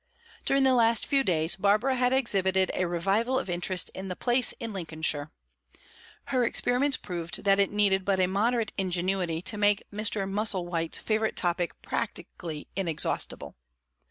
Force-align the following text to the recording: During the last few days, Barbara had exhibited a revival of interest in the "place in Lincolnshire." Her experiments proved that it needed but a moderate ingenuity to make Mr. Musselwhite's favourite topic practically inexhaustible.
During 0.45 0.63
the 0.63 0.73
last 0.73 1.05
few 1.05 1.23
days, 1.23 1.55
Barbara 1.55 1.93
had 1.95 2.11
exhibited 2.11 2.71
a 2.73 2.87
revival 2.87 3.37
of 3.37 3.51
interest 3.51 3.91
in 3.93 4.07
the 4.07 4.15
"place 4.15 4.51
in 4.53 4.73
Lincolnshire." 4.73 5.29
Her 6.29 6.43
experiments 6.43 6.97
proved 6.97 7.43
that 7.43 7.59
it 7.59 7.69
needed 7.69 8.03
but 8.03 8.19
a 8.19 8.25
moderate 8.25 8.73
ingenuity 8.79 9.43
to 9.43 9.57
make 9.59 9.83
Mr. 9.93 10.27
Musselwhite's 10.27 10.97
favourite 10.97 11.35
topic 11.35 11.79
practically 11.83 12.67
inexhaustible. 12.75 13.55